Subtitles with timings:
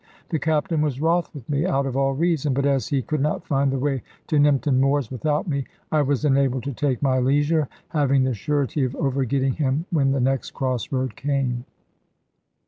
[0.29, 3.45] The Captain was wroth with me, out of all reason; but as he could not
[3.45, 7.69] find the way to Nympton Moors without me, I was enabled to take my leisure,
[7.89, 11.65] having the surety of overgetting him when the next cross road came.